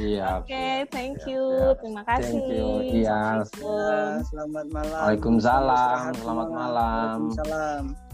[0.00, 0.40] Siap.
[0.46, 1.42] Oke, thank siap, you.
[1.46, 1.76] siap.
[1.82, 2.40] Terima Thank kasih.
[2.40, 2.68] you.
[3.04, 3.20] Iya.
[3.44, 4.18] Assalamualaikum.
[4.18, 4.98] Ya, selamat malam.
[4.98, 5.78] Waalaikumsalam.
[5.78, 7.18] Selamat istirahat Selamat malam.
[7.20, 8.09] Waalaikumsalam.